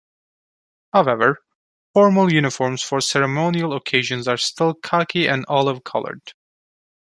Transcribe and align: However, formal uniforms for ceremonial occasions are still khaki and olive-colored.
However, 0.93 1.43
formal 1.93 2.33
uniforms 2.33 2.81
for 2.81 3.01
ceremonial 3.01 3.71
occasions 3.75 4.27
are 4.27 4.35
still 4.35 4.73
khaki 4.73 5.27
and 5.29 5.45
olive-colored. 5.47 6.33